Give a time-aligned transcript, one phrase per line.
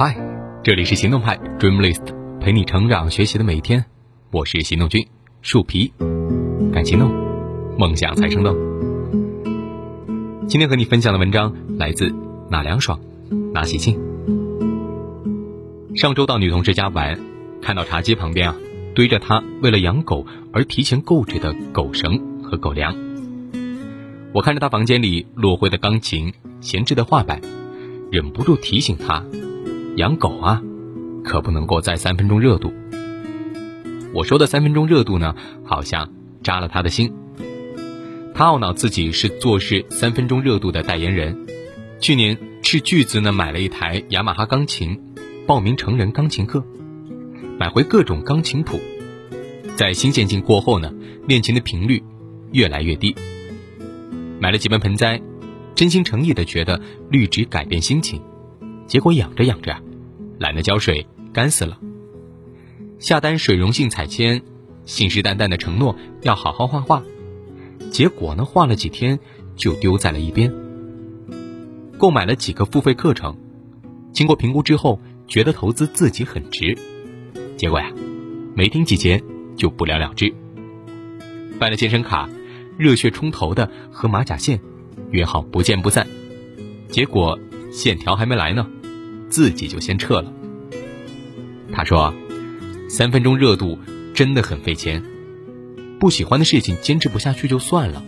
[0.00, 0.16] 嗨，
[0.62, 3.84] 这里是行动派 Dreamlist，陪你成长学习的每一天。
[4.30, 5.04] 我是行动君
[5.42, 5.92] 树皮，
[6.72, 7.10] 敢行动，
[7.76, 8.56] 梦想才生动。
[10.46, 12.14] 今天和你分享的文章来自
[12.48, 13.00] 哪凉爽，
[13.52, 13.98] 哪喜庆。
[15.96, 17.18] 上周到女同事家玩，
[17.60, 18.56] 看到茶几旁边啊
[18.94, 22.94] 堆着她为了养狗而提前购置的狗绳和狗粮。
[24.32, 27.40] 我看着她房间里落灰的钢琴、闲置的画板，
[28.12, 29.24] 忍不住提醒她。
[29.98, 30.62] 养狗啊，
[31.24, 32.72] 可不能够在三分钟热度。
[34.14, 35.34] 我说的三分钟热度呢，
[35.64, 37.12] 好像扎了他的心。
[38.32, 41.44] 他懊恼自己是做事三分钟热度的代言人。
[41.98, 44.96] 去年斥巨资呢买了一台雅马哈钢琴，
[45.48, 46.62] 报名成人钢琴课，
[47.58, 48.78] 买回各种钢琴谱。
[49.74, 50.92] 在新渐进过后呢，
[51.26, 52.04] 练琴的频率
[52.52, 53.16] 越来越低。
[54.38, 55.20] 买了几盆盆栽，
[55.74, 58.22] 真心诚意的觉得绿植改变心情，
[58.86, 59.76] 结果养着养着。
[60.38, 61.78] 懒得浇水，干死了。
[62.98, 64.42] 下单水溶性彩铅，
[64.84, 67.02] 信誓旦旦的承诺要好好画画，
[67.90, 69.18] 结果呢，画了几天
[69.56, 70.52] 就丢在了一边。
[71.96, 73.36] 购买了几个付费课程，
[74.12, 76.76] 经过评估之后，觉得投资自己很值，
[77.56, 77.92] 结果呀，
[78.54, 79.22] 没听几节
[79.56, 80.32] 就不了了之。
[81.58, 82.28] 办了健身卡，
[82.76, 84.60] 热血冲头的和马甲线
[85.10, 86.06] 约好不见不散，
[86.88, 87.38] 结果
[87.72, 88.68] 线条还没来呢。
[89.28, 90.32] 自己就先撤了。
[91.72, 92.12] 他说
[92.88, 93.78] ：“三分钟热度
[94.14, 95.02] 真的很费钱，
[96.00, 98.02] 不喜欢的事情坚持不下去就算了，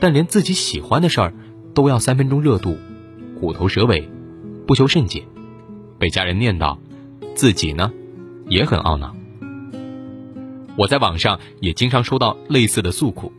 [0.00, 1.32] 但连自己喜欢的事儿
[1.72, 2.76] 都要三分钟热度，
[3.40, 4.08] 虎头蛇尾，
[4.66, 5.24] 不求甚解，
[5.98, 6.76] 被家人念叨，
[7.34, 7.92] 自己呢
[8.48, 9.14] 也很懊恼。
[10.76, 13.32] 我在网上也经常收到类似的诉苦：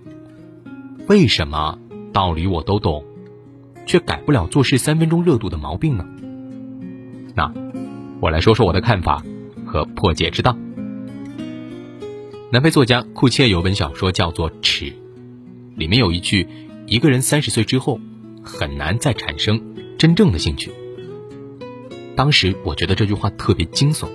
[1.08, 1.78] 为什么
[2.14, 3.04] 道理我都懂，
[3.86, 6.06] 却改不了做事三分钟热度的毛病呢？”
[7.36, 7.54] 那，
[8.20, 9.24] 我来说说我的看法
[9.66, 10.58] 和破解之道。
[12.52, 14.86] 南非作家库切有本小说叫做《耻》，
[15.78, 16.46] 里面有一句
[16.86, 18.02] ：“一个人三十岁之后，
[18.44, 19.62] 很难再产生
[19.98, 20.72] 真正的兴趣。”
[22.18, 24.10] 当时我觉得这句话特别惊悚，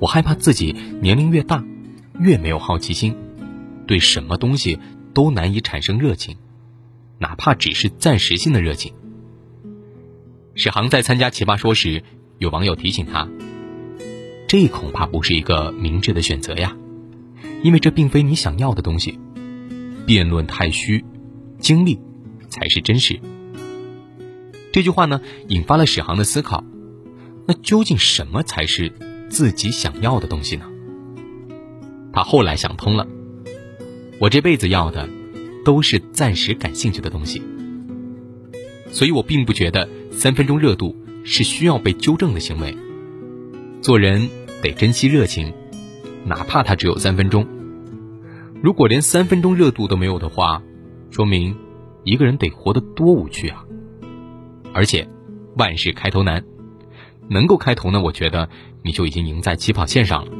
[0.00, 1.64] 我害怕自己年龄越大，
[2.18, 3.14] 越没有好奇心，
[3.86, 4.80] 对什么东西
[5.14, 6.36] 都难以产生热情，
[7.20, 8.92] 哪怕只是暂时性的热情。
[10.56, 12.02] 史航在参加《奇葩说》时。
[12.44, 13.26] 有网友提醒他
[14.46, 16.76] ：“这恐怕不是一个明智的选择呀，
[17.62, 19.18] 因为这并非你想要的东西。
[20.06, 21.02] 辩论太虚，
[21.58, 21.98] 经历
[22.50, 23.18] 才是真实。”
[24.70, 26.62] 这句话呢，引发了史航的思考：
[27.46, 28.92] 那究竟什么才是
[29.30, 30.66] 自己想要的东西呢？
[32.12, 33.08] 他后来想通了：
[34.20, 35.08] 我这辈子要的，
[35.64, 37.42] 都是暂时感兴趣的东西。
[38.90, 40.94] 所以我并不觉得三分钟热度。
[41.24, 42.76] 是需要被纠正的行为。
[43.80, 44.28] 做人
[44.62, 45.52] 得珍惜热情，
[46.24, 47.46] 哪怕它只有三分钟。
[48.62, 50.62] 如果连三分钟热度都没有的话，
[51.10, 51.54] 说明
[52.02, 53.64] 一个人得活得多无趣啊！
[54.72, 55.06] 而且，
[55.56, 56.44] 万事开头难，
[57.28, 58.48] 能够开头呢，我觉得
[58.82, 60.32] 你就已经赢在起跑线上了。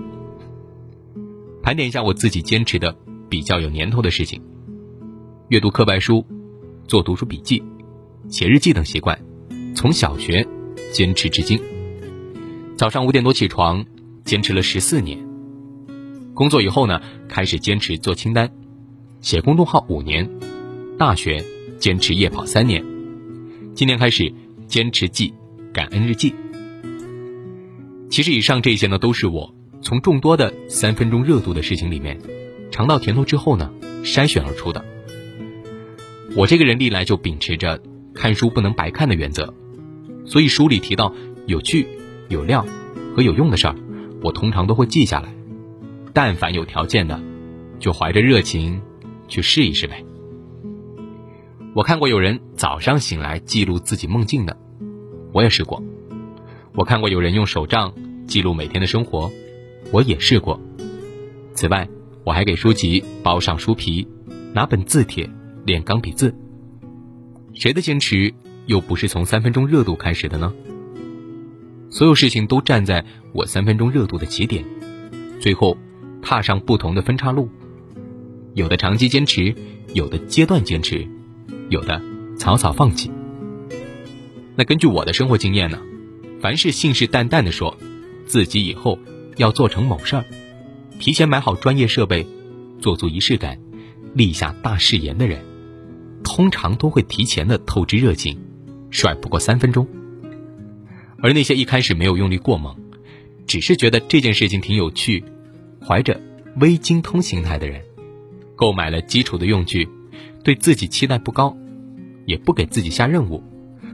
[1.62, 2.96] 盘点一下我自己坚持的
[3.28, 4.42] 比较有年头的事情：
[5.48, 6.24] 阅读课外书、
[6.88, 7.62] 做读书笔记、
[8.28, 9.18] 写日记等习惯，
[9.74, 10.46] 从小学。
[10.94, 11.60] 坚持至今，
[12.76, 13.84] 早上五点多起床，
[14.24, 15.18] 坚持了十四年。
[16.34, 18.48] 工作以后呢，开始坚持做清单，
[19.20, 20.30] 写公众号五年。
[20.96, 21.44] 大学
[21.80, 22.84] 坚持夜跑三年，
[23.74, 24.32] 今年开始
[24.68, 25.34] 坚持记
[25.72, 26.32] 感恩日记。
[28.08, 32.20] 其实以上这些呢，都是我从众多的三分钟热度的事情里面，
[32.70, 33.68] 尝到甜头之后呢，
[34.04, 34.84] 筛选而出的。
[36.36, 37.82] 我这个人历来就秉持着
[38.14, 39.52] 看书不能白看的原则。
[40.24, 41.12] 所以书里提到
[41.46, 41.86] 有趣、
[42.28, 42.66] 有料
[43.14, 43.76] 和有用的事儿，
[44.22, 45.34] 我通常都会记下来。
[46.12, 47.20] 但凡有条件的，
[47.78, 48.80] 就怀着热情
[49.28, 50.04] 去试一试呗。
[51.74, 54.56] 我看过有人早上醒来记录自己梦境的，
[55.32, 55.82] 我也试过。
[56.74, 57.92] 我看过有人用手账
[58.26, 59.30] 记录每天的生活，
[59.90, 60.60] 我也试过。
[61.52, 61.88] 此外，
[62.24, 64.06] 我还给书籍包上书皮，
[64.52, 65.28] 拿本字帖
[65.66, 66.34] 练钢笔字。
[67.54, 68.32] 谁的坚持？
[68.66, 70.52] 又不是从三分钟热度开始的呢。
[71.90, 74.64] 所有事情都站在我三分钟热度的起点，
[75.40, 75.78] 最后
[76.22, 77.48] 踏上不同的分岔路，
[78.54, 79.54] 有的长期坚持，
[79.92, 81.06] 有的阶段坚持，
[81.68, 82.02] 有的
[82.36, 83.10] 草草放弃。
[84.56, 85.78] 那根据我的生活经验呢，
[86.40, 87.76] 凡是信誓旦旦的说
[88.26, 88.98] 自己以后
[89.36, 90.24] 要做成某事儿，
[90.98, 92.26] 提前买好专业设备，
[92.80, 93.60] 做足仪式感，
[94.14, 95.40] 立下大誓言的人，
[96.24, 98.36] 通常都会提前的透支热情。
[98.94, 99.88] 帅不过三分钟，
[101.18, 102.76] 而那些一开始没有用力过猛，
[103.44, 105.24] 只是觉得这件事情挺有趣，
[105.84, 106.20] 怀着
[106.60, 107.82] 微精通心态的人，
[108.54, 109.88] 购买了基础的用具，
[110.44, 111.56] 对自己期待不高，
[112.24, 113.42] 也不给自己下任务，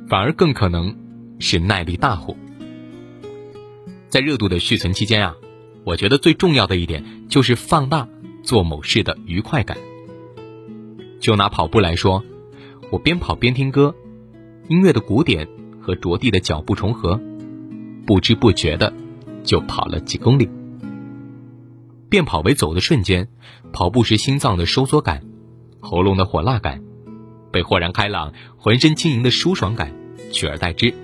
[0.06, 0.94] 反而更可能
[1.38, 2.36] 是耐力大户。
[4.10, 5.34] 在热度的续存期间啊，
[5.82, 8.06] 我觉得最重要的一点就是放大
[8.42, 9.78] 做某事的愉快感。
[11.20, 12.22] 就拿跑步来说，
[12.90, 13.94] 我边跑边听歌，
[14.70, 15.48] 音乐的鼓点
[15.80, 17.20] 和着地的脚步重合，
[18.06, 18.92] 不知不觉的
[19.42, 20.48] 就跑了几公里。
[22.08, 23.26] 变跑为走的瞬间，
[23.72, 25.24] 跑步时心脏的收缩感、
[25.80, 26.84] 喉咙的火辣感，
[27.50, 29.92] 被豁然开朗、浑身轻盈的舒爽感
[30.30, 30.94] 取而代之，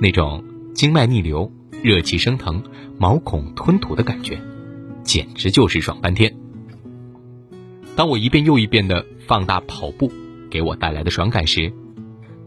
[0.00, 0.42] 那种
[0.72, 2.62] 经脉逆流、热气升腾、
[2.96, 4.40] 毛孔吞吐的感觉，
[5.02, 6.34] 简直就是爽翻天。
[7.94, 10.10] 当我一遍又一遍的放大跑步
[10.50, 11.70] 给我带来的爽感时，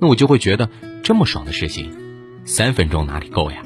[0.03, 0.69] 那我就会觉得
[1.01, 1.89] 这么爽的事情，
[2.43, 3.63] 三分钟哪里够呀？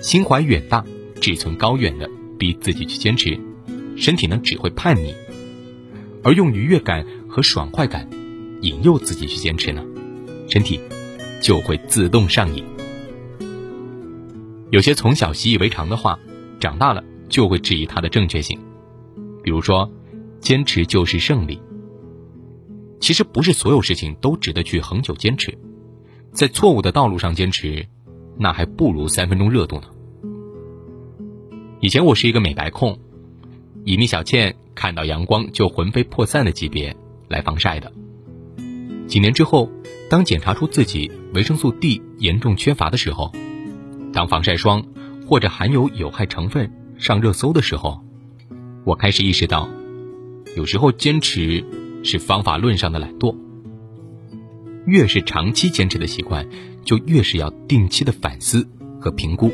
[0.00, 0.82] 心怀远大、
[1.20, 2.08] 志存高远的
[2.38, 3.38] 逼自己去坚持，
[3.94, 5.12] 身体呢只会叛逆；
[6.22, 8.08] 而用愉悦感和爽快感
[8.62, 9.84] 引诱自己去坚持呢，
[10.48, 10.80] 身体
[11.42, 12.64] 就会自动上瘾。
[14.70, 16.18] 有些从小习以为常的话，
[16.58, 18.58] 长大了就会质疑它的正确性，
[19.42, 19.92] 比如说。
[20.40, 21.58] 坚持就是胜利。
[23.00, 25.56] 其实不是所有事情都值得去恒久坚持，
[26.32, 27.86] 在错误的道路上坚持，
[28.38, 29.84] 那还不如三分钟热度呢。
[31.80, 32.98] 以前我是一个美白控，
[33.84, 36.96] 以蜜小倩看到阳光就魂飞魄散的级别
[37.28, 37.92] 来防晒的。
[39.06, 39.70] 几年之后，
[40.08, 43.30] 当检查出自己维生素 D 严重缺乏的时候，
[44.14, 44.82] 当防晒霜
[45.26, 48.02] 或者含有有害成分上热搜的时候，
[48.84, 49.68] 我开始意识到。
[50.56, 51.64] 有时候坚持
[52.04, 53.34] 是方法论上的懒惰。
[54.86, 56.46] 越是长期坚持的习惯，
[56.84, 58.68] 就越是要定期的反思
[59.00, 59.50] 和评估。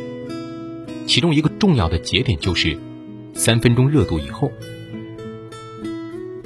[1.06, 2.76] 其中一个重要的节点就是
[3.32, 4.50] 三分钟热度以后，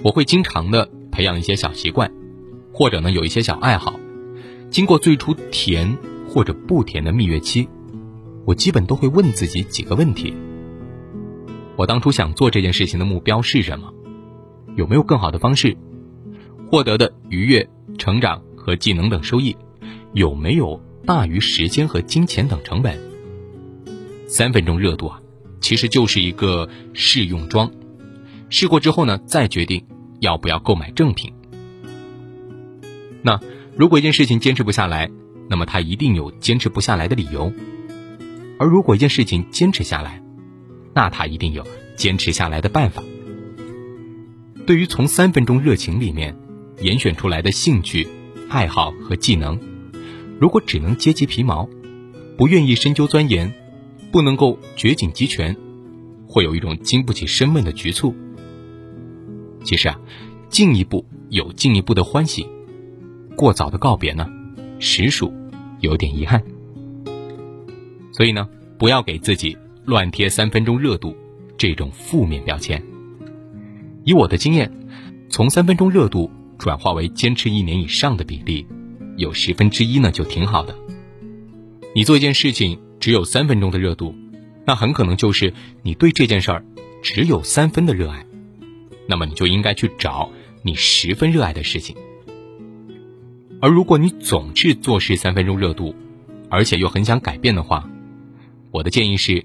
[0.03, 2.13] 我会经常的培养一些小习惯，
[2.73, 3.99] 或者呢有一些小爱好。
[4.71, 5.97] 经过最初甜
[6.29, 7.69] 或者不甜的蜜月期，
[8.45, 10.35] 我基本都会问自己几个问题：
[11.77, 13.93] 我当初想做这件事情的目标是什么？
[14.77, 15.77] 有没有更好的方式
[16.75, 17.69] 获得的愉悦、
[17.99, 19.57] 成长和技能等收益？
[20.13, 22.99] 有没有大于时间和金钱等成本？
[24.27, 25.21] 三分钟热度啊，
[25.61, 27.71] 其实就是一个试用装，
[28.51, 29.87] 试过之后呢，再决定
[30.19, 31.33] 要不要购买正品。
[33.23, 33.39] 那
[33.77, 35.09] 如果一件事情坚持不下来，
[35.49, 37.53] 那么它一定有坚持不下来的理由；
[38.59, 40.21] 而如果一件事情坚持下来，
[40.93, 43.01] 那它一定有坚持下来的办法。
[44.67, 46.37] 对于从三分钟热情里面
[46.81, 48.07] 严选出来的兴趣、
[48.49, 49.59] 爱好和技能，
[50.41, 51.69] 如果只能阶级皮毛，
[52.37, 53.53] 不愿意深究钻研，
[54.11, 55.57] 不能够掘井集权，
[56.27, 58.15] 会有一种经不起深问的局促。
[59.63, 59.99] 其实啊，
[60.49, 62.47] 进一步有进一步的欢喜，
[63.37, 64.29] 过早的告别呢，
[64.79, 65.33] 实属
[65.81, 66.43] 有点遗憾。
[68.13, 68.49] 所以呢，
[68.79, 71.17] 不要给自己乱贴三分钟热度
[71.57, 72.83] 这种负面标签。
[74.05, 74.71] 以我的经验，
[75.31, 78.67] 从三分钟热度转化为坚持一年以上的比例，
[79.17, 80.77] 有十分之一呢，就挺好的。
[81.95, 84.15] 你做一件事情只有三分钟的热度，
[84.67, 86.65] 那很可能就是你对这件事儿
[87.03, 88.27] 只有三分的热爱，
[89.09, 90.31] 那么你就应该去找
[90.63, 91.97] 你十分热爱的事情。
[93.61, 95.95] 而如果你总是做事三分钟热度，
[96.51, 97.89] 而且又很想改变的话，
[98.71, 99.45] 我的建议是，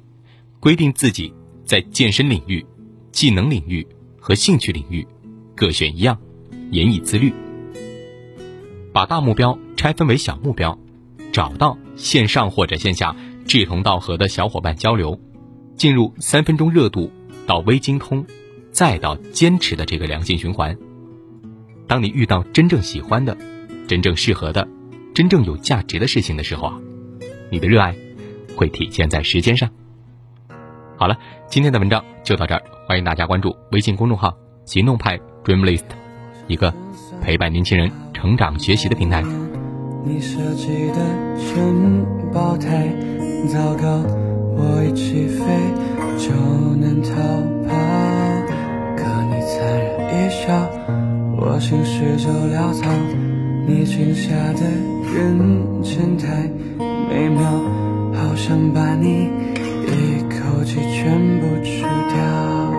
[0.59, 2.65] 规定自己在健身领域、
[3.11, 3.85] 技能领域。
[4.21, 5.07] 和兴趣领域
[5.55, 6.19] 各选一样，
[6.71, 7.33] 严以自律。
[8.91, 10.77] 把大目标拆分为小目标，
[11.31, 15.19] 找到线上或者线下志同道合的小伙伴交流，
[15.75, 17.11] 进入三分钟热度
[17.45, 18.25] 到微精通，
[18.71, 20.77] 再到坚持的这个良性循环。
[21.87, 23.37] 当你遇到真正喜欢的、
[23.87, 24.67] 真正适合的、
[25.13, 26.79] 真正有价值的事情的时候啊，
[27.49, 27.95] 你的热爱
[28.55, 29.69] 会体现在时间上。
[30.97, 32.61] 好了，今天的文章就到这儿。
[32.87, 34.35] 欢迎大家关注微信公众号
[34.65, 35.85] “行动派 Dream List”，
[36.49, 36.73] 一个
[37.21, 39.23] 陪伴年轻人成长学习的平台。
[40.03, 40.95] 你设计的
[41.37, 42.03] 城
[42.33, 42.87] 堡太
[43.47, 44.03] 糟糕，
[44.57, 45.45] 我一起飞
[46.17, 46.33] 就
[46.75, 47.11] 能逃
[47.69, 47.75] 跑。
[48.97, 50.67] 可你残忍一笑，
[51.37, 52.89] 我心事就潦草。
[53.67, 54.63] 你裙下的
[55.13, 57.43] 人间太美妙，
[58.15, 59.29] 好想把你
[59.85, 62.78] 一口气全部吃掉。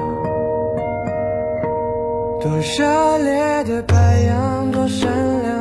[2.41, 5.60] 多热烈的白羊，多善良，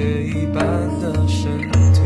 [0.00, 0.64] 铁一般
[0.98, 1.52] 的身
[1.92, 2.00] 体，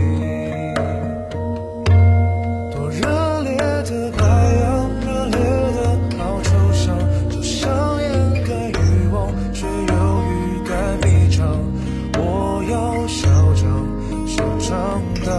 [2.72, 4.22] 多热烈的海
[4.62, 5.38] 洋，热烈
[5.76, 5.78] 的
[6.18, 6.98] 好抽象，
[7.30, 7.70] 总想
[8.02, 8.10] 掩
[8.42, 8.82] 盖欲
[9.12, 10.34] 望，却又欲
[10.68, 10.74] 盖
[11.06, 11.46] 弥彰。
[12.18, 12.74] 我要
[13.06, 13.64] 嚣张，
[14.26, 15.30] 嚣张到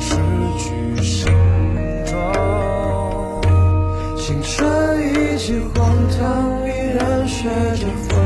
[0.00, 0.16] 失
[0.58, 1.30] 去形
[2.04, 2.12] 状。
[4.16, 4.56] 青春
[5.06, 5.78] 一记荒
[6.18, 6.68] 唐，依
[6.98, 8.17] 然学着。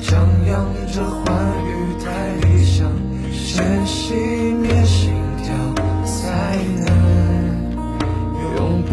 [0.00, 1.24] 张扬，这欢
[1.64, 1.68] 愉
[2.02, 2.06] 太
[2.46, 2.90] 理想，
[3.32, 4.12] 先熄
[4.54, 5.12] 灭心
[5.42, 5.54] 跳，
[6.04, 6.86] 才能
[8.56, 8.88] 拥抱。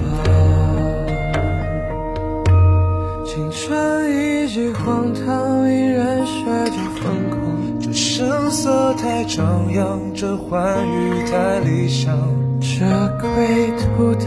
[3.26, 3.64] 青春
[4.10, 7.42] 已经荒唐，依然学着疯狂。
[7.82, 12.18] 这声色太张扬，这欢愉太理想，
[12.62, 12.86] 这
[13.20, 14.26] 归途太